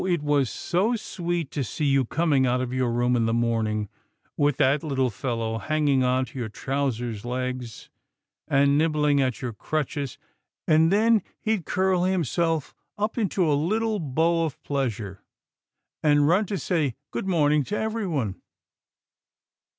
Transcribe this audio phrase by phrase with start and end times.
[0.09, 3.87] it was so sweet to see you coming out of your room in the morning,
[4.35, 7.91] with that Httle fellow hanging on to your trousers' legs,
[8.47, 10.17] and nibbling at your crutches—
[10.67, 15.23] and then he'd curl himself up into a little bow of pleasure,
[16.01, 18.41] and run to say good morning to every one.